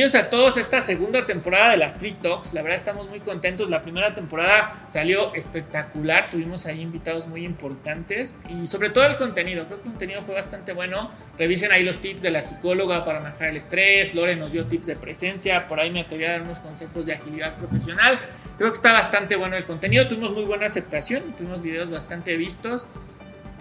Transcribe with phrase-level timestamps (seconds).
[0.00, 2.54] bienvenidos a todos a esta segunda temporada de las Street Talks.
[2.54, 3.68] La verdad estamos muy contentos.
[3.68, 6.30] La primera temporada salió espectacular.
[6.30, 9.66] Tuvimos ahí invitados muy importantes y sobre todo el contenido.
[9.66, 11.10] Creo que el contenido fue bastante bueno.
[11.36, 14.14] Revisen ahí los tips de la psicóloga para manejar el estrés.
[14.14, 15.66] Lore nos dio tips de presencia.
[15.66, 18.18] Por ahí me atreví a dar unos consejos de agilidad profesional.
[18.56, 20.08] Creo que está bastante bueno el contenido.
[20.08, 21.36] Tuvimos muy buena aceptación.
[21.36, 22.88] Tuvimos videos bastante vistos.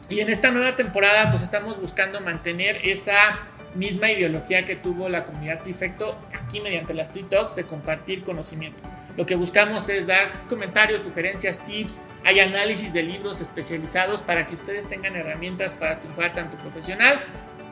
[0.10, 3.40] Y en esta nueva temporada pues estamos buscando mantener esa
[3.76, 8.84] misma ideología que tuvo la comunidad Trifecto aquí mediante las Street Talks de compartir conocimiento.
[9.18, 14.54] Lo que buscamos es dar comentarios, sugerencias, tips, hay análisis de libros especializados para que
[14.54, 17.20] ustedes tengan herramientas para triunfar tanto profesional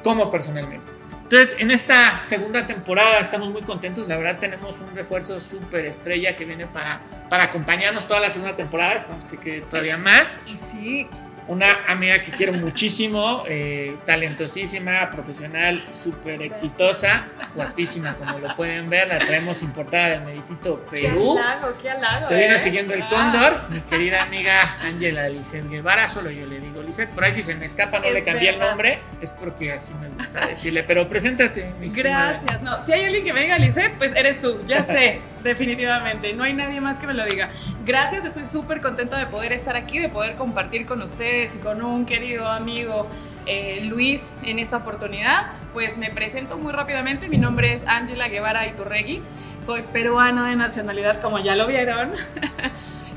[0.03, 0.91] como personalmente.
[1.23, 4.07] Entonces, en esta segunda temporada estamos muy contentos.
[4.07, 8.55] La verdad, tenemos un refuerzo súper estrella que viene para, para acompañarnos toda la segunda
[8.55, 8.93] temporada.
[8.93, 10.37] Esperamos que todavía más.
[10.45, 11.05] Y sí,
[11.47, 19.07] una amiga que quiero muchísimo, eh, talentosísima, profesional, súper exitosa, guapísima, como lo pueden ver.
[19.07, 21.35] La traemos importada del Meditito Perú.
[21.35, 22.59] Qué halago, qué halago, Se viene ¿eh?
[22.59, 23.61] siguiendo el cóndor.
[23.69, 27.09] Mi querida amiga Ángela Lizeth Guevara, solo yo le digo Lizeth.
[27.09, 28.69] Por ahí si se me escapa, no Es le cambié el verdad.
[28.69, 30.83] nombre, es porque así me gusta decirle.
[30.83, 32.27] Pero preséntate, mi estimada.
[32.27, 32.61] Gracias.
[32.61, 34.61] No, si hay alguien que me diga Lisette, pues eres tú.
[34.65, 36.33] Ya sé, definitivamente.
[36.33, 37.49] No hay nadie más que me lo diga.
[37.85, 41.81] Gracias, estoy súper contenta de poder estar aquí, de poder compartir con ustedes y con
[41.81, 43.07] un querido amigo
[43.45, 45.47] eh, Luis en esta oportunidad.
[45.73, 47.29] Pues me presento muy rápidamente.
[47.29, 49.21] Mi nombre es Ángela Guevara Iturregui.
[49.59, 52.11] Soy peruana de nacionalidad, como ya lo vieron.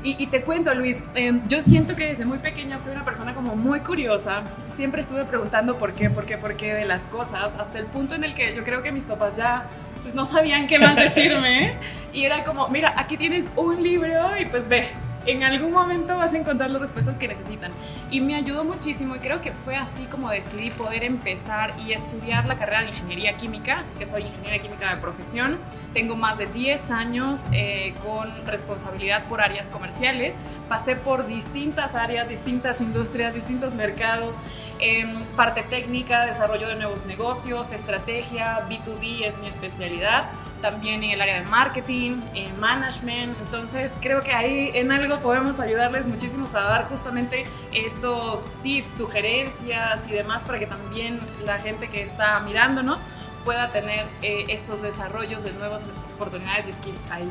[0.03, 3.55] Y, te cuento, Luis, eh, yo siento que desde muy pequeña fui una persona como
[3.55, 4.41] muy curiosa.
[4.73, 8.15] Siempre estuve preguntando por qué, por qué, por qué de las cosas, hasta el punto
[8.15, 9.67] en el que yo creo que mis papás ya
[10.01, 11.75] pues, no sabían qué más decirme.
[12.13, 14.89] y era como, mira, aquí tienes un libro y pues ve.
[15.27, 17.71] En algún momento vas a encontrar las respuestas que necesitan.
[18.09, 22.47] Y me ayudó muchísimo y creo que fue así como decidí poder empezar y estudiar
[22.47, 23.79] la carrera de ingeniería química.
[23.79, 25.59] Así que soy ingeniera química de profesión.
[25.93, 30.39] Tengo más de 10 años eh, con responsabilidad por áreas comerciales.
[30.67, 34.41] Pasé por distintas áreas, distintas industrias, distintos mercados.
[34.79, 40.29] em, parte técnica, desarrollo de nuevos negocios, estrategia, B2B es mi especialidad
[40.61, 43.37] también en el área de marketing, en management.
[43.43, 50.07] Entonces creo que ahí en algo podemos ayudarles muchísimos a dar justamente estos tips, sugerencias
[50.07, 53.05] y demás para que también la gente que está mirándonos
[53.43, 57.01] pueda tener eh, estos desarrollos de nuevas oportunidades y skills.
[57.11, 57.27] Ahí.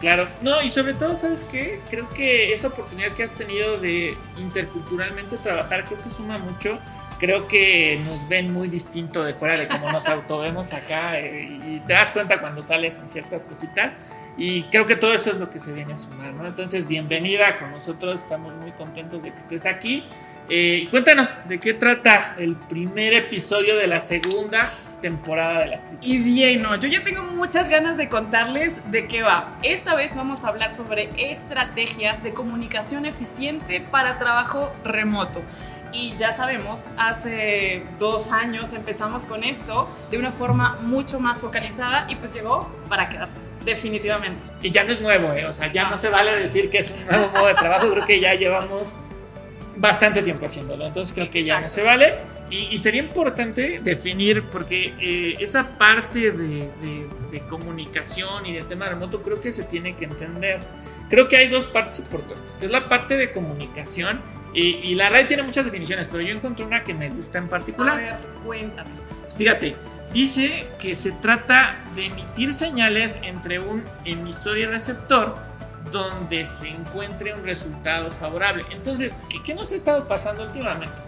[0.00, 1.80] Claro, no, y sobre todo, ¿sabes qué?
[1.88, 6.78] Creo que esa oportunidad que has tenido de interculturalmente trabajar, creo que suma mucho.
[7.18, 11.80] Creo que nos ven muy distinto de fuera de cómo nos autovemos acá eh, y
[11.80, 13.96] te das cuenta cuando sales en ciertas cositas.
[14.38, 16.44] Y creo que todo eso es lo que se viene a sumar, ¿no?
[16.44, 20.04] Entonces, bienvenida con nosotros, estamos muy contentos de que estés aquí.
[20.48, 24.68] Eh, y cuéntanos, ¿de qué trata el primer episodio de la segunda
[25.00, 29.06] temporada de las Street Y bien, no, yo ya tengo muchas ganas de contarles de
[29.06, 29.56] qué va.
[29.62, 35.42] Esta vez vamos a hablar sobre estrategias de comunicación eficiente para trabajo remoto.
[35.92, 42.06] Y ya sabemos, hace dos años empezamos con esto de una forma mucho más focalizada
[42.08, 44.42] y pues llegó para quedarse, definitivamente.
[44.62, 45.46] Y ya no es nuevo, ¿eh?
[45.46, 45.90] O sea, ya No.
[45.90, 47.88] no se vale decir que es un nuevo modo de trabajo.
[47.90, 48.94] Creo que ya llevamos
[49.76, 50.86] bastante tiempo haciéndolo.
[50.86, 51.74] Entonces creo que ya no Exacto.
[51.74, 52.14] se vale.
[52.50, 58.66] Y, y sería importante definir, porque eh, esa parte de, de- de comunicación y del
[58.66, 60.60] tema remoto creo que se tiene que entender.
[61.10, 64.20] Creo que hay dos partes importantes, que es la parte de comunicación.
[64.56, 67.44] Y, y la RAI tiene muchas definiciones, pero yo encontré una que me gusta en
[67.44, 67.96] A particular.
[67.96, 68.88] ver, cuéntame.
[69.36, 69.76] Fíjate,
[70.14, 75.36] dice que se trata de emitir señales entre un emisor y receptor
[75.90, 78.64] donde se encuentre un resultado favorable.
[78.70, 81.02] Entonces, ¿qué, qué nos ha estado pasando últimamente?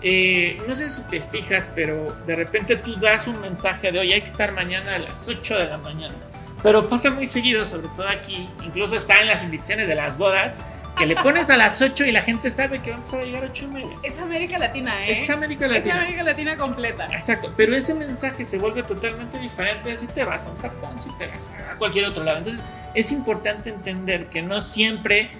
[0.00, 4.12] Eh, no sé si te fijas, pero de repente tú das un mensaje de hoy
[4.12, 6.14] hay que estar mañana a las 8 de la mañana.
[6.62, 10.56] Pero pasa muy seguido, sobre todo aquí, incluso está en las invitaciones de las bodas,
[10.96, 13.46] que le pones a las 8 y la gente sabe que vamos a llegar a
[13.48, 13.96] 8 y media.
[14.02, 15.10] Es América Latina, ¿eh?
[15.12, 15.94] Es América Es Latina.
[15.96, 17.06] América Latina completa.
[17.12, 21.10] Exacto, pero ese mensaje se vuelve totalmente diferente si te vas a un Japón, si
[21.16, 22.38] te vas a cualquier otro lado.
[22.38, 22.64] Entonces
[22.94, 25.30] es importante entender que no siempre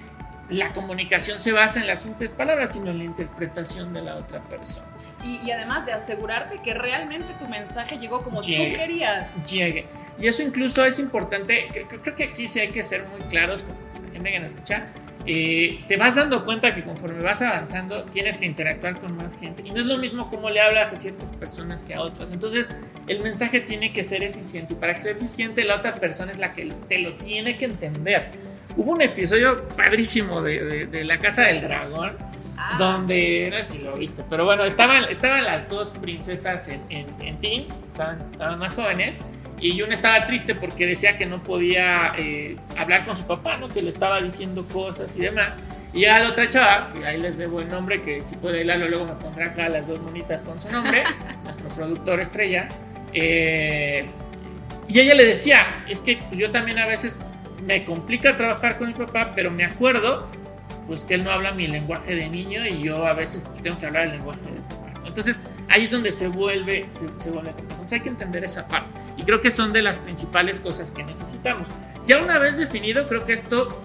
[0.49, 4.41] la comunicación se basa en las simples palabras, sino en la interpretación de la otra
[4.41, 4.85] persona.
[5.23, 8.67] Y, y además de asegurarte que realmente tu mensaje llegó como Llegue.
[8.73, 9.43] tú querías.
[9.49, 9.87] Llegue.
[10.19, 13.21] Y eso incluso es importante, cre- cre- creo que aquí sí hay que ser muy
[13.21, 13.73] claros con
[14.05, 14.85] la gente que nos escucha.
[15.27, 19.63] Eh, te vas dando cuenta que conforme vas avanzando tienes que interactuar con más gente.
[19.65, 22.31] Y no es lo mismo cómo le hablas a ciertas personas que a otras.
[22.31, 22.69] Entonces
[23.07, 24.73] el mensaje tiene que ser eficiente.
[24.73, 27.65] Y para que sea eficiente la otra persona es la que te lo tiene que
[27.65, 28.31] entender.
[28.77, 32.17] Hubo un episodio padrísimo de, de- de la casa del dragón
[32.57, 36.79] Ah, donde no sé si lo viste pero bueno estaban, estaban las dos princesas en,
[36.89, 39.19] en, en teen estaban, estaban más jóvenes
[39.65, 43.67] Y Jun estaba triste porque decía que no podía eh, hablar con su papá, ¿no?
[43.67, 45.53] Que le estaba diciendo cosas y demás.
[45.91, 48.87] Y a la otra chava, que ahí les debo el nombre, que si puede hilarlo
[48.87, 51.03] luego me pondrá acá las dos monitas con su nombre,
[51.43, 52.67] nuestro productor estrella.
[53.11, 54.05] Eh,
[54.87, 57.17] y ella le decía, es que pues, yo también a veces
[57.65, 60.29] me complica trabajar con mi papá, pero me acuerdo
[60.85, 63.79] pues que él no habla mi lenguaje de niño y yo a veces pues, tengo
[63.79, 65.01] que hablar el lenguaje de papás.
[65.07, 65.39] Entonces
[65.69, 67.49] ahí es donde se vuelve, se, se vuelve.
[67.57, 69.04] Entonces hay que entender esa parte.
[69.17, 71.67] Y creo que son de las principales cosas que necesitamos.
[72.07, 73.81] Ya una vez definido, creo que esto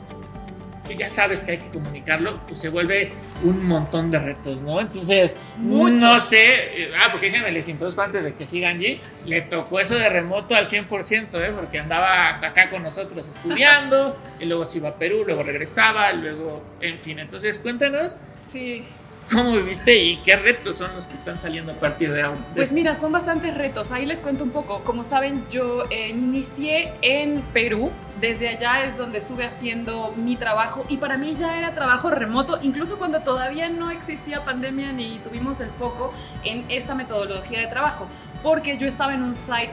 [0.91, 3.12] que ya sabes que hay que comunicarlo, pues se vuelve
[3.44, 4.81] un montón de retos, ¿no?
[4.81, 6.00] Entonces, Muchos.
[6.00, 9.79] no sé, eh, ah, porque déjenme les introduzco antes de que sigan allí, le tocó
[9.79, 11.53] eso de remoto al 100%, ¿eh?
[11.55, 16.62] Porque andaba acá con nosotros estudiando, y luego se iba a Perú, luego regresaba, luego,
[16.81, 18.85] en fin, entonces cuéntanos Sí.
[19.32, 22.41] Cómo viviste y qué retos son los que están saliendo a partir de ahora.
[22.55, 23.93] Pues mira, son bastantes retos.
[23.93, 24.82] Ahí les cuento un poco.
[24.85, 27.91] Como saben, yo eh, inicié en Perú.
[28.21, 32.59] Desde allá es donde estuve haciendo mi trabajo y para mí ya era trabajo remoto,
[32.61, 36.12] incluso cuando todavía no existía pandemia ni tuvimos el foco
[36.44, 38.06] en esta metodología de trabajo,
[38.43, 39.71] porque yo estaba en un site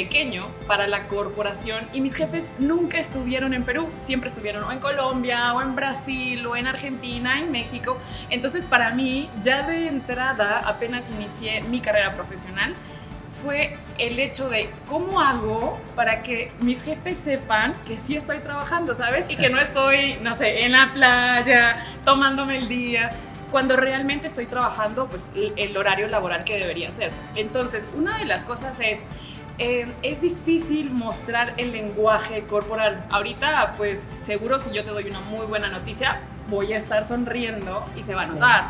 [0.00, 4.78] pequeño para la corporación y mis jefes nunca estuvieron en Perú, siempre estuvieron o en
[4.78, 7.96] Colombia o en Brasil o en Argentina, en México.
[8.28, 12.74] Entonces para mí ya de entrada, apenas inicié mi carrera profesional,
[13.42, 18.94] fue el hecho de cómo hago para que mis jefes sepan que sí estoy trabajando,
[18.94, 19.24] ¿sabes?
[19.30, 23.12] Y que no estoy, no sé, en la playa, tomándome el día,
[23.50, 25.26] cuando realmente estoy trabajando, pues
[25.56, 27.12] el- horario laboral que debería ser.
[27.36, 29.04] Entonces, una de las cosas es,
[29.58, 33.04] eh, es difícil mostrar el lenguaje corporal.
[33.10, 37.84] Ahorita, pues seguro si yo te doy una muy buena noticia, voy a estar sonriendo
[37.96, 38.64] y se va a notar.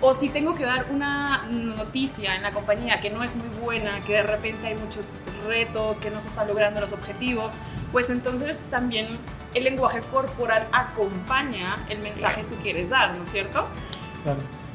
[0.00, 4.00] O si tengo que dar una noticia en la compañía que no es muy buena,
[4.00, 5.08] que de repente hay muchos
[5.46, 7.54] retos, que no se están logrando los objetivos,
[7.92, 9.06] pues entonces también
[9.54, 13.68] el lenguaje corporal acompaña el mensaje que tú quieres dar, ¿no es cierto?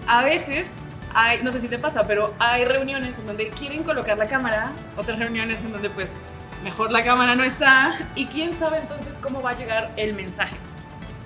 [0.08, 0.76] A veces,
[1.18, 4.72] hay, no sé si te pasa, pero hay reuniones en donde quieren colocar la cámara,
[4.96, 6.16] otras reuniones en donde pues
[6.64, 10.58] mejor la cámara no está y quién sabe entonces cómo va a llegar el mensaje.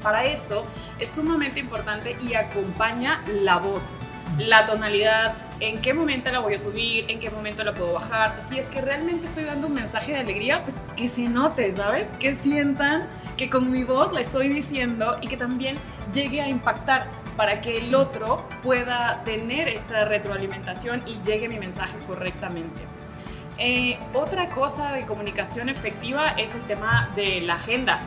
[0.02, 0.66] Para esto
[0.98, 4.04] es sumamente importante y acompaña la voz,
[4.38, 8.38] la tonalidad, en qué momento la voy a subir, en qué momento la puedo bajar.
[8.42, 12.12] Si es que realmente estoy dando un mensaje de alegría, pues que se note, ¿sabes?
[12.18, 15.76] Que sientan que con mi voz la estoy diciendo y que también
[16.14, 17.08] llegue a impactar
[17.42, 22.84] para que el otro pueda tener esta retroalimentación y llegue mi mensaje correctamente.
[23.58, 28.00] Eh, otra cosa de comunicación efectiva es el tema de la agenda.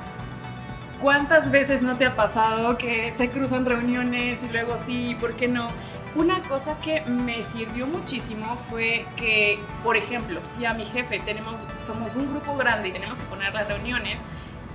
[1.00, 5.48] ¿Cuántas veces no te ha pasado que se cruzan reuniones y luego sí, ¿por qué
[5.48, 5.66] no?
[6.14, 11.66] Una cosa que me sirvió muchísimo fue que, por ejemplo, si a mi jefe tenemos,
[11.84, 14.22] somos un grupo grande y tenemos que poner las reuniones,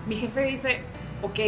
[0.06, 0.82] mi jefe dice,
[1.22, 1.40] ok,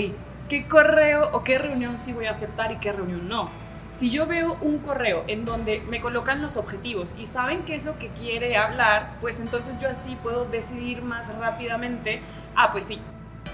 [0.52, 3.50] ¿qué correo o qué reunión sí voy a aceptar y qué reunión no?
[3.90, 7.86] Si yo veo un correo en donde me colocan los objetivos y saben qué es
[7.86, 12.20] lo que quiere hablar, pues entonces yo así puedo decidir más rápidamente,
[12.54, 13.00] ah, pues sí,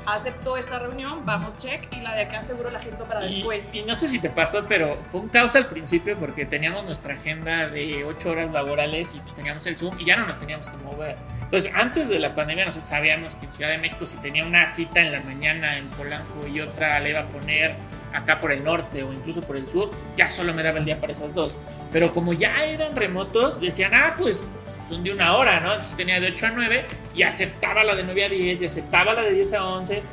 [0.08, 3.70] aceptó esta reunión, vamos, check, y la de acá seguro la gente para Y, después.
[3.74, 7.14] y no sé si te pasó, pero fue un caos al principio porque teníamos nuestra
[7.16, 10.70] agenda de 8 horas laborales y pues teníamos el Zoom y ya no nos teníamos
[10.70, 11.18] que mover.
[11.42, 14.66] Entonces, antes de la pandemia, nosotros sabíamos que en Ciudad de México, si tenía una
[14.68, 17.76] cita en la mañana en Polanco y otra le iba a poner
[18.14, 21.00] acá por el norte o incluso por el sur, ya solo me daba el día
[21.00, 21.58] para esas dos.
[21.92, 24.42] Pero como ya eran remotos, decían, ah, pues
[24.88, 25.72] son de una hora, ¿no?
[25.74, 29.14] Entonces tenía de 8 a 9 y aceptaba la de 9 a 10 y aceptaba
[29.14, 30.04] la de 10 a 11.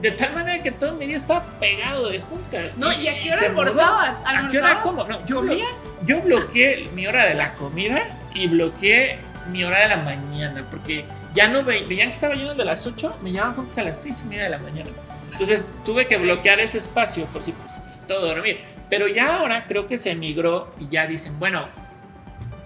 [0.00, 2.76] De tal manera que todo mi día estaba pegado de juntas.
[2.78, 4.16] No, ¿y a qué hora almorzabas?
[4.24, 5.04] ¿A qué hora cómo?
[5.04, 5.84] No, yo, ¿Comías?
[6.06, 8.02] yo bloqueé mi hora de la comida
[8.34, 9.18] y bloqueé
[9.50, 12.86] mi hora de la mañana porque ya no ve- veían que estaba lleno de las
[12.86, 14.88] 8, me llamaban juntas a las 6 y media de la mañana.
[15.32, 16.22] Entonces tuve que Sí.
[16.22, 18.60] bloquear ese espacio por si pues, necesito dormir.
[18.88, 21.68] Pero ya ahora creo que se migró y ya dicen, bueno,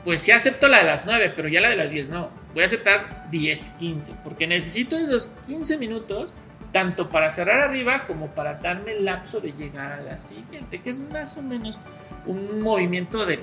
[0.05, 2.31] pues sí acepto la de las 9, pero ya la de las 10 no.
[2.53, 6.33] Voy a aceptar 10, 15, porque necesito esos 15 minutos
[6.73, 10.91] tanto para cerrar arriba como para darme el lapso de llegar a la siguiente, que
[10.91, 11.79] es más o menos
[12.27, 13.41] un movimiento de,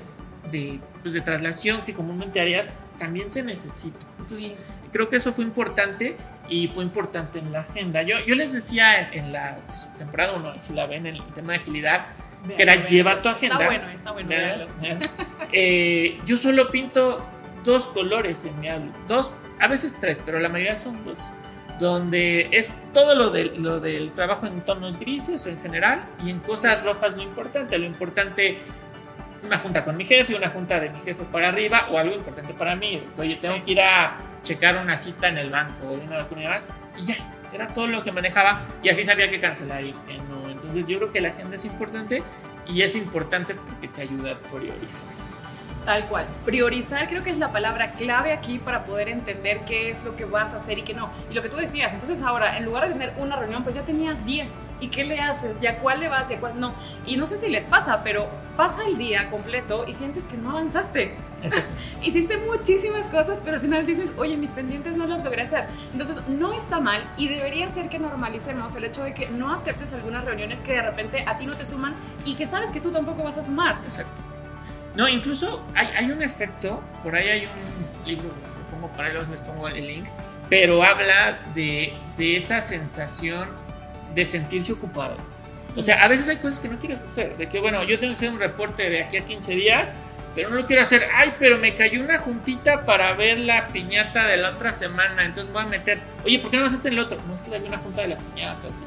[0.50, 4.06] de, pues, de traslación que comúnmente harías, también se necesita.
[4.18, 4.54] Entonces, Sí.
[4.92, 6.16] Creo que eso fue importante
[6.50, 8.02] y fue importante en la agenda.
[8.02, 9.56] Yo, yo les decía en, en la
[9.96, 12.04] temporada 1, si la ven en el tema de agilidad,
[12.56, 13.54] que era lleva tu agenda.
[13.56, 14.28] Está bueno, está bueno.
[14.28, 14.98] Vean.
[15.52, 17.24] Eh, yo solo pinto
[17.64, 18.94] dos colores en mi Outlook.
[19.08, 21.18] Dos, a veces tres, pero la mayoría son dos.
[21.78, 26.30] Donde es todo lo, del- lo del trabajo en tonos grises o en general y
[26.30, 27.76] en cosas rojas lo importante.
[27.78, 28.58] Lo importante,
[29.44, 32.54] una junta con mi jefe, una junta de mi jefe para arriba o algo importante
[32.54, 33.02] para mí.
[33.18, 33.62] Oye, tengo Sí.
[33.62, 36.68] que ir a checar una cita en el banco o de una vacuna y demás,
[36.98, 37.14] y ya,
[37.52, 40.41] era todo lo que manejaba y así sabía que cancelar y que no.
[40.62, 42.22] Entonces yo creo que la agenda es importante
[42.68, 45.10] y es importante porque te ayuda a priorizar.
[45.84, 46.26] Tal cual.
[46.44, 50.24] Priorizar creo que es la palabra clave aquí para poder entender qué es lo que
[50.24, 51.10] vas a hacer y qué no.
[51.28, 53.82] Y lo que tú decías, entonces ahora, en lugar de tener una reunión, pues ya
[53.82, 54.56] tenías 10.
[54.80, 55.60] ¿Y qué le haces?
[55.60, 56.28] ¿Ya cuál le vas?
[56.28, 56.72] ¿Ya cuál no?
[57.04, 60.50] Y no sé si les pasa, pero pasa el día completo y sientes que no
[60.50, 61.14] avanzaste.
[62.02, 65.66] Hiciste muchísimas cosas, pero al final dices, oye, mis pendientes no los logré hacer.
[65.92, 69.92] Entonces, no está mal y debería ser que normalicemos el hecho de que no aceptes
[69.92, 72.92] algunas reuniones que de repente a ti no te suman y que sabes que tú
[72.92, 73.80] tampoco vas a sumar.
[73.82, 74.31] Exacto.
[74.94, 79.28] No, incluso hay, hay un efecto, por ahí hay un libro, lo pongo para ellos,
[79.28, 80.06] les pongo el link,
[80.50, 83.48] pero habla de, de esa sensación
[84.14, 85.16] de sentirse ocupado.
[85.74, 88.12] O sea, a veces hay cosas que no quieres hacer, de que, bueno, yo tengo
[88.12, 89.92] que hacer un reporte de aquí a 15 días,
[90.34, 91.08] pero no lo quiero hacer.
[91.14, 95.52] Ay, pero me cayó una juntita para ver la piñata de la otra semana, entonces
[95.52, 97.18] voy a meter, oye, ¿por qué no haces en el otro?
[97.26, 98.82] No, es que había una junta de las piñatas.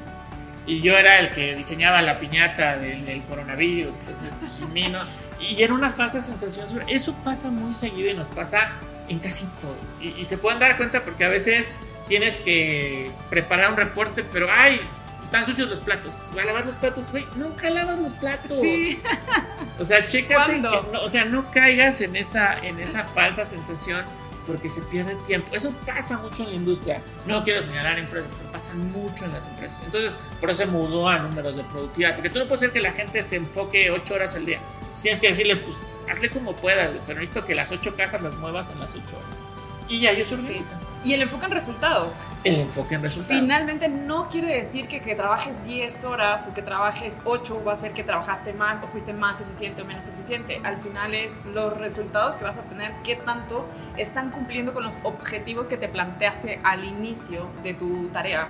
[0.68, 4.88] Y yo era el que diseñaba la piñata del, del coronavirus, entonces, pues, sin mí,
[4.88, 5.00] ¿no?
[5.40, 8.72] Y era una falsa sensación eso pasa muy seguido y nos pasa
[9.08, 11.72] en casi todo y, se pueden dar cuenta porque a veces
[12.08, 14.80] tienes que preparar un reporte pero ay
[15.24, 18.60] están sucios los platos pues voy a lavar los platos güey nunca lavas los platos
[18.60, 19.02] sí.
[19.80, 24.06] o sea chécate que o sea no caigas en esa en esa falsa sensación
[24.46, 25.56] porque se pierde tiempo.
[25.56, 27.02] Eso pasa mucho en la industria.
[27.26, 29.84] No quiero señalar empresas, pero pasa mucho en las empresas.
[29.86, 32.14] Entonces, por eso se mudó a números de productividad.
[32.16, 34.60] Porque tú no puedes hacer que la gente se enfoque ocho horas al día
[35.02, 35.78] tienes que decirle, pues,
[36.12, 39.56] hazle como puedas, pero necesito que las ocho cajas las muevas en las ocho horas.
[39.88, 40.62] Y ya ellos se
[41.04, 42.24] Y el enfoque en resultados.
[42.44, 43.40] El enfoque en resultados.
[43.40, 47.78] Finalmente no quiere decir que que trabajes 10 horas o que trabajes 8 va a
[47.78, 50.60] ser que trabajaste más o fuiste más eficiente o menos eficiente.
[50.64, 54.96] Al final es los resultados que vas a obtener, qué tanto están cumpliendo con los
[55.04, 58.50] objetivos que te planteaste al inicio de tu tarea.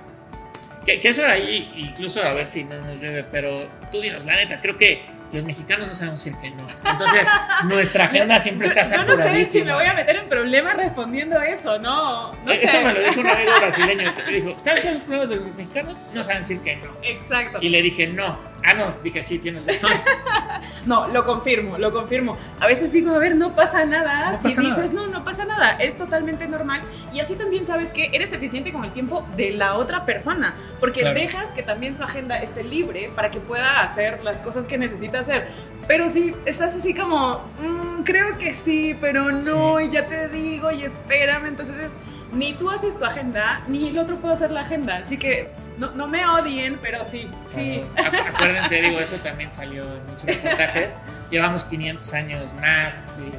[0.86, 4.24] Que, que eso de ahí, incluso a ver si no nos llueve, pero tú dinos,
[4.24, 6.66] la neta, creo que los mexicanos no sabemos decir que no.
[6.90, 7.28] Entonces,
[7.64, 9.24] nuestra agenda siempre está saturadísima.
[9.24, 12.32] Yo no sé si me voy a meter en problemas respondiendo eso, no.
[12.32, 12.84] no eso sé.
[12.84, 14.12] me lo dijo un amigo brasileño.
[14.26, 15.98] Me dijo, ¿sabes qué los problemas de los mexicanos?
[16.14, 16.90] No saben decir que no.
[17.02, 17.58] Exacto.
[17.60, 18.38] Y le dije, no.
[18.66, 19.92] Ah, no, dije, sí, tienes razón.
[20.86, 22.36] no, lo confirmo, lo confirmo.
[22.58, 24.32] A veces digo, a ver, no pasa nada.
[24.32, 26.82] No si dices, no, no pasa nada, es totalmente normal.
[27.12, 31.04] Y así también sabes que eres eficiente con el tiempo de la otra persona, porque
[31.04, 35.20] dejas que también su agenda esté libre para que pueda hacer las cosas que necesita
[35.20, 35.46] hacer.
[35.86, 40.72] Pero si estás así como, mm, creo que sí, pero no, y ya te digo,
[40.72, 41.92] y espérame, entonces es,
[42.32, 44.96] ni tú haces tu agenda, ni el otro puede hacer la agenda.
[44.96, 47.82] Así que no, no me odien, pero sí, sí.
[47.96, 50.96] Acuérdense, digo, eso también salió en muchos reportajes.
[51.30, 53.30] Llevamos 500 años más de,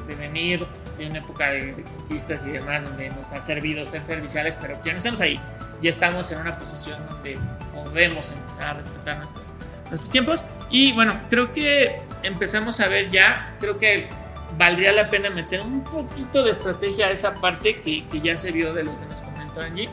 [0.00, 0.66] de, venir
[0.98, 4.92] de una época de, conquistas y demás, donde nos ha servido ser serviciales, pero ya
[4.92, 5.40] no estamos ahí.
[5.80, 7.38] Ya estamos en una posición donde
[7.72, 9.52] podemos empezar a respetar nuestros,
[9.88, 10.44] nuestros tiempos.
[10.70, 14.08] Y bueno, creo que empezamos a ver ya, creo que
[14.56, 18.50] valdría la pena meter un poquito de estrategia a esa parte que, que ya se
[18.52, 19.88] vio de lo que nos comentó Angie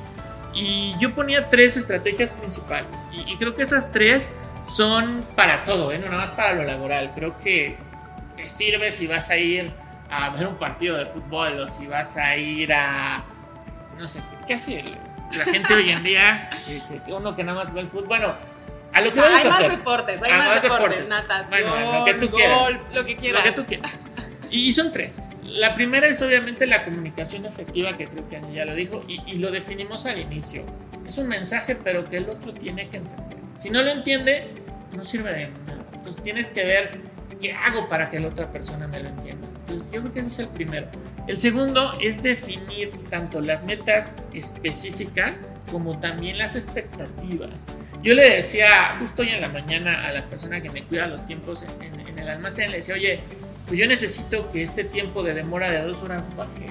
[0.54, 3.08] y yo ponía tres estrategias principales.
[3.12, 4.32] Y, creo que esas tres
[4.64, 5.98] son para todo, ¿eh?
[5.98, 7.12] no nada más para lo laboral.
[7.16, 7.78] Creo que
[8.36, 9.72] te sirve si vas a ir
[10.10, 13.24] a ver un partido de fútbol o si vas a ir a.
[13.98, 14.84] No sé, ¿qué hace
[15.38, 16.50] la gente hoy en día?
[17.08, 18.08] Uno que nada más ve el fútbol.
[18.08, 18.36] Bueno,
[18.94, 19.64] a lo que vayas a hacer.
[19.64, 21.10] Hay más deportes, hay más, deportes.
[21.10, 23.46] Natación, bueno, lo que tú golf, lo que quieras.
[23.46, 24.00] Lo que tú quieras.
[24.50, 25.30] Y son tres.
[25.52, 29.38] La primera es obviamente la comunicación efectiva, que creo que Ani ya lo dijo, y,
[29.38, 30.64] lo definimos al inicio.
[31.06, 33.38] Es un mensaje, pero que el otro tiene que entender.
[33.58, 34.48] Si no lo entiende,
[34.96, 35.84] no sirve de nada.
[35.94, 37.00] Entonces tienes que ver
[37.42, 39.46] qué hago para que la otra persona me lo entienda.
[39.60, 40.88] Entonces yo creo que ese es el primero.
[41.28, 47.68] El segundo es definir tanto las metas específicas como también las expectativas.
[48.02, 51.26] Yo le decía justo hoy en la mañana a la persona que me cuida los
[51.26, 53.20] tiempos en, en el almacén, le decía, oye,
[53.72, 56.68] pues yo necesito que este tiempo de demora de dos horas baje.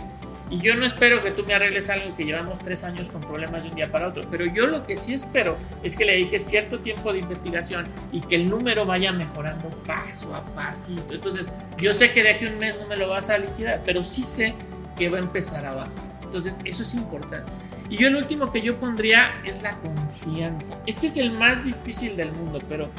[0.50, 3.62] Y yo no espero que tú me arregles algo que llevamos tres años con problemas
[3.62, 6.44] de un día para otro, pero yo lo que sí espero es que le dediques
[6.44, 11.14] cierto tiempo de investigación y que el número vaya mejorando paso a pasito.
[11.14, 13.80] Entonces, yo sé que de aquí a un mes no me lo vas a liquidar,
[13.86, 14.52] pero sí sé
[14.98, 15.92] que va a empezar a bajar.
[16.22, 17.50] Entonces, eso es importante.
[17.88, 20.76] Y yo el último que yo pondría es la confianza.
[20.86, 22.90] Este es el más difícil del mundo, pero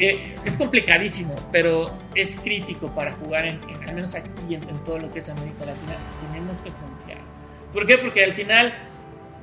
[0.00, 5.10] eh, es complicadísimo, pero es crítico para jugar, en, al menos aquí, en, todo lo
[5.12, 5.96] que es América Latina.
[6.20, 7.18] Tenemos que confiar.
[7.72, 7.98] ¿Por qué?
[7.98, 8.72] Porque al final,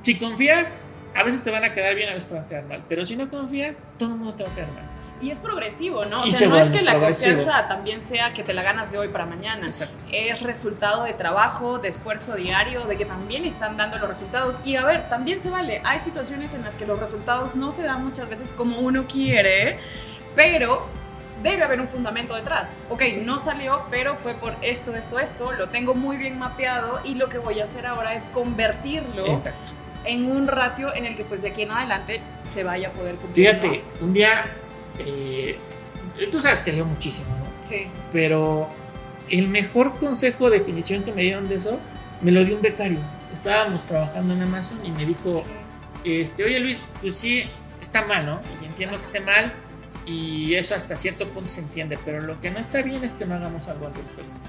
[0.02, 0.74] si confías,
[1.14, 2.84] a veces te van a quedar bien, a veces te van a quedar mal.
[2.88, 4.84] Pero si no confías, todo el mundo te va a quedar mal.
[5.20, 6.22] Y es progresivo, ¿no?
[6.22, 7.36] O Y sea, se no es que la progresivo.
[7.36, 9.66] confianza también sea que te la ganas de hoy para mañana.
[9.66, 10.04] Exacto.
[10.12, 14.58] Es resultado de trabajo, de esfuerzo diario, de que también están dando los resultados.
[14.64, 15.80] Y a ver, también se vale.
[15.84, 19.78] Hay situaciones en las que los resultados no se dan muchas veces como uno quiere,
[20.38, 20.86] pero
[21.42, 22.70] debe haber un fundamento detrás.
[22.90, 23.22] Ok, Sí.
[23.24, 25.50] no salió, pero fue por esto, esto, esto.
[25.52, 29.72] Lo tengo muy bien mapeado y lo que voy a hacer ahora es convertirlo Exacto.
[30.04, 33.16] en un ratio en el que pues de aquí en adelante se vaya a poder
[33.16, 33.48] cumplir.
[33.50, 34.46] Fíjate, un día,
[35.00, 35.58] eh,
[36.30, 37.38] tú sabes que leo muchísimo, ¿no?
[37.38, 37.50] ¿no?
[37.68, 37.88] Sí.
[38.12, 38.68] Pero
[39.28, 41.80] el mejor consejo o definición que me dieron de eso
[42.20, 43.00] me lo dio un becario.
[43.34, 45.44] Estábamos trabajando en Amazon y me dijo,
[46.04, 47.42] este, oye Luis, pues sí,
[47.82, 48.40] está mal, ¿no?
[48.62, 49.52] Y entiendo que esté mal
[50.08, 53.26] y eso hasta cierto punto se entiende, pero lo que no está bien es que
[53.26, 54.40] no hagamos algo al respecto.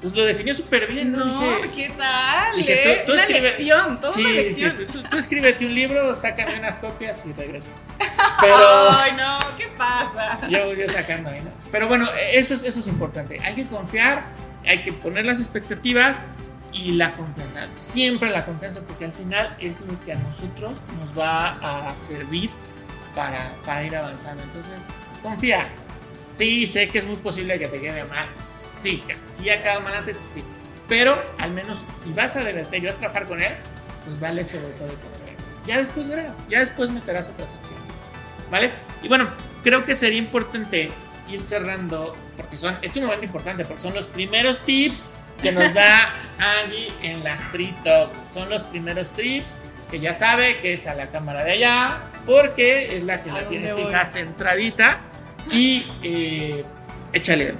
[0.00, 1.24] Pues lo definió súper bien, ¿no?
[1.24, 2.56] No, Dije, ¿qué tal?
[2.56, 2.96] dije, eh?
[3.00, 4.76] tú- tú una escribe- lección, toda sí, una sí, lección.
[4.76, 7.80] tú, tú- tú escríbete un libro, sácame unas copias y regresas.
[8.40, 8.56] Pero...
[8.90, 10.40] Ay, no, ¿qué pasa?
[10.48, 11.50] yo, yo sacando ahí, ¿no?
[11.70, 13.38] Pero bueno, eso es, eso es importante.
[13.44, 14.24] Hay que confiar,
[14.66, 16.20] hay que poner las expectativas
[16.72, 17.70] y la confianza.
[17.70, 22.50] Siempre la confianza, porque al final es lo que a nosotros nos va a servir
[23.14, 24.42] para, para ir avanzando.
[24.42, 24.84] Entonces,
[25.22, 25.66] confía.
[26.28, 28.26] Sí, sé que es muy posible que te quede mal.
[28.36, 30.42] Sí, sí ha quedado mal antes, sí.
[30.88, 33.52] Pero al menos si vas a divertir y vas a trabajar con él,
[34.04, 35.52] pues dale ese voto de confianza.
[35.66, 37.84] Ya después verás, ya después meterás otras opciones.
[38.50, 38.72] ¿Vale?
[39.02, 39.28] Y bueno,
[39.62, 40.90] creo que sería importante
[41.30, 45.10] ir cerrando, porque son, es un momento importante, porque son los primeros tips
[45.42, 48.24] que nos da Angie en las Street Talks.
[48.28, 49.56] Son los primeros tips
[49.92, 53.34] que ya sabe que es a la cámara de allá, porque es la que ¿A
[53.34, 53.84] la tiene voy?
[53.84, 55.00] fija centradita.
[55.50, 56.64] Y eh,
[57.12, 57.54] échale.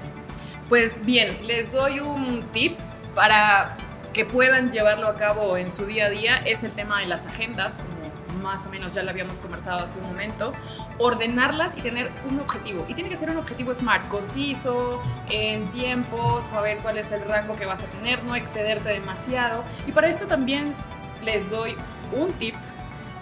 [0.71, 2.79] Pues bien, les doy un tip
[3.15, 3.77] para
[4.15, 6.37] que puedan llevarlo a cabo en su día a día.
[6.39, 9.99] Es el tema de las agendas, como más o menos ya lo habíamos conversado hace
[9.99, 10.55] un momento.
[10.97, 12.87] Ordenarlas y tener un objetivo.
[12.89, 17.57] Y tiene que ser un objetivo smart, conciso, en tiempo, saber cuál es el rango
[17.57, 19.65] que vas a tener, no excederte demasiado.
[19.87, 20.75] Y para esto también
[21.23, 21.77] les doy
[22.13, 22.55] un tip,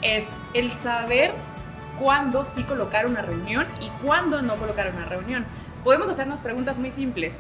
[0.02, 1.32] es el saber
[1.98, 5.44] cuándo sí colocar una reunión y cuándo no colocar una reunión.
[5.84, 7.38] Podemos hacernos preguntas muy simples.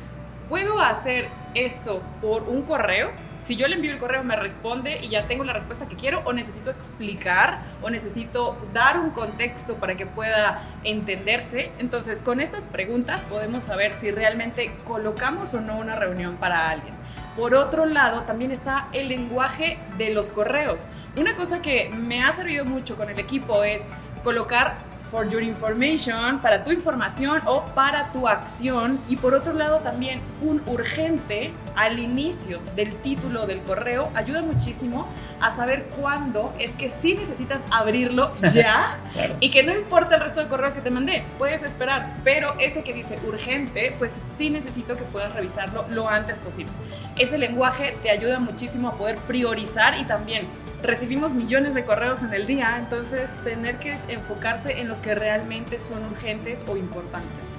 [0.48, 3.10] ¿Puedo hacer esto por un correo?
[3.42, 6.20] Si yo le envío el correo me responde y ya tengo la respuesta que quiero
[6.24, 11.70] o necesito explicar o necesito dar un contexto para que pueda entenderse.
[11.78, 16.94] Entonces, con estas preguntas podemos saber si realmente colocamos o no una reunión para alguien.
[17.36, 20.88] Por otro lado, también está el lenguaje de los correos.
[21.20, 23.88] Una cosa que me ha servido mucho con el equipo es
[24.24, 24.78] colocar
[25.10, 28.98] for your information, para tu información o para tu acción.
[29.06, 35.06] Y por otro lado también un urgente al inicio del título del correo ayuda muchísimo
[35.42, 39.36] a saber cuándo es que sí necesitas abrirlo ya Claro.
[39.40, 42.82] y que no importa el resto de correos que te mandé, puedes esperar, pero ese
[42.82, 46.72] que dice urgente, pues sí necesito que puedas revisarlo lo antes posible.
[47.18, 50.46] Ese lenguaje te ayuda muchísimo a poder priorizar y también
[50.82, 55.78] recibimos millones de correos en el día, entonces tener que enfocarse en los que realmente
[55.78, 57.56] son urgentes o importantes.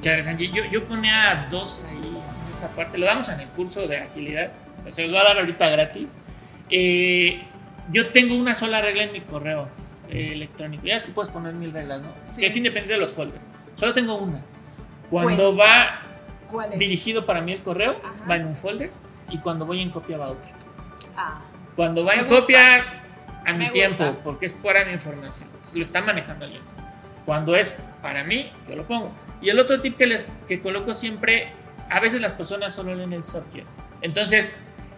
[0.00, 0.50] Chéveres, Angie.
[0.52, 2.98] Yo, yo ponía dos ahí en esa parte.
[2.98, 4.52] Lo damos en el curso de agilidad.
[4.82, 6.16] Pues se los voy a dar ahorita gratis.
[6.70, 7.42] Eh,
[7.90, 9.68] yo tengo una sola regla en mi correo
[10.08, 10.84] eh, electrónico.
[10.86, 12.08] Ya es que puedes poner mil reglas, ¿no?
[12.30, 12.40] Sí.
[12.40, 13.48] Que es independiente de los folders.
[13.74, 14.40] Solo tengo una.
[15.10, 16.02] Cuando va
[16.50, 16.78] ¿Cuál es?
[16.78, 18.28] dirigido para mí el correo, Ajá.
[18.28, 18.90] va en un folder.
[19.30, 20.50] Y cuando voy en copia va a otro.
[21.16, 21.40] Ah,
[21.76, 22.40] Cuando va Me en gusta.
[22.40, 23.02] copia,
[23.44, 24.22] a mi Me tiempo, gusta.
[24.24, 25.48] porque es para mi información.
[25.52, 26.84] Entonces lo está manejando alguien más.
[27.24, 29.12] Cuando es para mí, yo lo pongo.
[29.40, 31.48] Y el otro tip que les que coloco siempre,
[31.90, 33.66] a veces las personas solo leen el subject.
[34.00, 34.52] Entonces,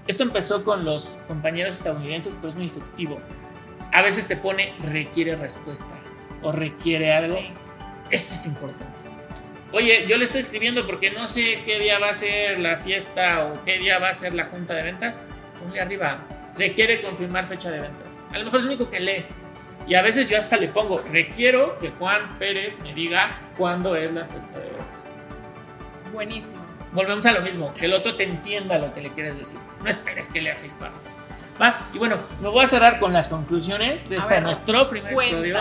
[0.07, 3.21] esto empezó con los compañeros estadounidenses, pero es muy efectivo.
[3.93, 5.95] A veces te pone requiere respuesta
[6.43, 7.37] o requiere algo.
[7.39, 7.51] sí.
[8.11, 8.87] Eso es importante.
[9.73, 13.45] Oye, yo le estoy escribiendo porque no sé qué día va a ser la fiesta
[13.45, 15.19] o qué día va a ser la junta de ventas.
[15.63, 16.21] Ponle arriba,
[16.59, 18.19] requiere confirmar fecha de ventas.
[18.33, 19.25] A lo mejor es lo único que lee.
[19.87, 24.13] Y a veces yo hasta le pongo, requiero que Juan Pérez me diga cuándo es
[24.13, 25.11] la fiesta de ventas.
[26.13, 26.63] Buenísimo.
[26.93, 29.59] Volvemos a lo mismo, que el otro te entienda lo que le quieres decir.
[29.83, 31.13] No esperes que lea seis párrafos.
[31.61, 31.79] ¿Va?
[31.93, 35.59] Y bueno, me voy a cerrar con las conclusiones de este ver, nuestro primer episodio.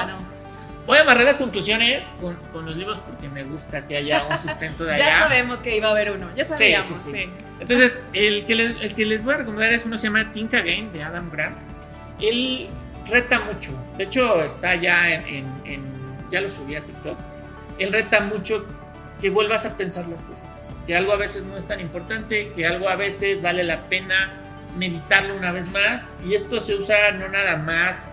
[0.88, 4.38] Voy a amarrar las conclusiones con, con los libros porque me gusta que haya un
[4.40, 5.06] sustento de allá.
[5.06, 7.12] Ya sabemos que iba a haber uno, ya Sí, sabíamos, sí, sí.
[7.12, 7.30] sí.
[7.60, 10.32] Entonces, el que, les, el que les voy a recomendar es uno que se llama
[10.32, 11.58] Think Again de Adam Grant.
[12.22, 12.70] Él
[13.08, 13.72] reta mucho.
[13.98, 15.98] De hecho, está ya en, en- en-
[16.32, 17.18] Ya lo subí a TikTok.
[17.80, 18.66] Él reta mucho
[19.20, 20.46] que vuelvas a pensar las cosas.
[20.86, 24.34] Que algo a veces no es tan importante, que algo a veces vale la pena
[24.78, 26.10] meditarlo una vez más.
[26.26, 28.08] Y esto se usa no nada más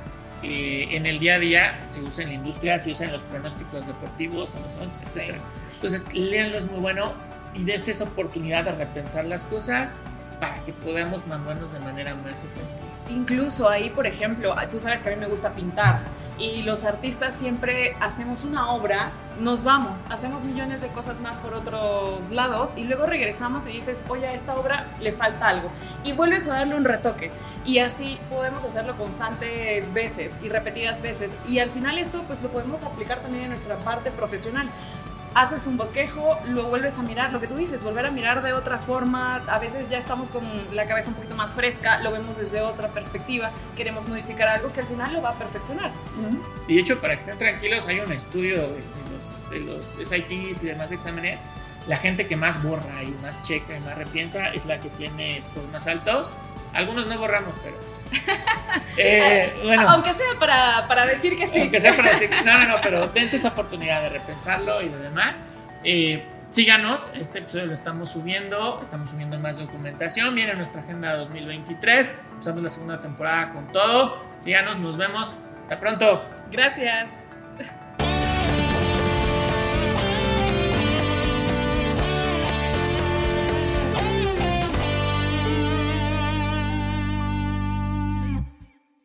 [0.44, 3.22] eh, en el día a día se usa en la industria, se usa en los
[3.22, 5.36] pronósticos deportivos, en los once, etc.
[5.74, 7.14] Entonces, léanlo, es muy bueno
[7.54, 9.94] y des esa oportunidad de repensar las cosas
[10.40, 12.92] para que podamos mandarnos de manera más efectiva.
[13.08, 16.00] Incluso ahí, por ejemplo, tú sabes que a mí me gusta pintar
[16.38, 21.54] y los artistas siempre hacemos una obra, nos vamos, hacemos millones de cosas más por
[21.54, 25.70] otros lados y luego regresamos y dices, oye, a esta obra le falta algo.
[26.02, 27.30] Y vuelves a darle un retoque.
[27.64, 31.36] Y así podemos hacerlo constantes veces y repetidas veces.
[31.46, 34.68] Y al final esto pues lo podemos aplicar también en nuestra parte profesional
[35.34, 38.52] haces un bosquejo, lo vuelves a mirar, lo que tú dices, volver a mirar de
[38.52, 42.38] otra forma, a veces ya estamos con la cabeza un poquito más fresca, lo vemos
[42.38, 45.90] desde otra perspectiva, queremos modificar algo que al final lo va a perfeccionar.
[46.68, 48.68] Y de hecho, para que estén tranquilos, hay un estudio
[49.50, 51.40] de, los, SITs y demás exámenes,
[51.86, 55.40] la gente que más borra y más checa y más repiensa es la que tiene
[55.42, 56.30] scores más altos.
[56.72, 57.76] Algunos no borramos, pero
[58.98, 61.62] eh, bueno, aunque sea para, para, decir que sí.
[61.62, 64.98] Aunque sea para decir, no, no, no, pero dense esa oportunidad de repensarlo y de
[64.98, 65.38] demás.
[65.82, 72.12] Eh, síganos, este episodio lo estamos subiendo, estamos subiendo más documentación, viene nuestra agenda 2023,
[72.32, 74.22] empezando la segunda temporada con todo.
[74.38, 76.24] Síganos, nos vemos, hasta pronto.
[76.50, 77.33] Gracias.